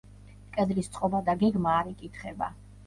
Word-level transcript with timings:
კედლის 0.55 0.89
წყობა 0.95 1.21
და 1.29 1.37
გეგმა 1.45 1.79
არ 1.85 1.95
იკითხება. 1.95 2.55